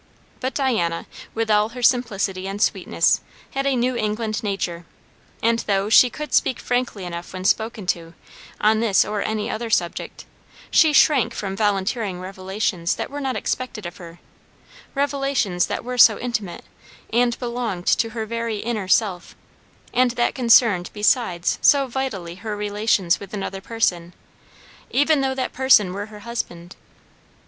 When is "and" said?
2.47-2.59, 5.43-5.59, 17.13-17.37, 19.93-20.09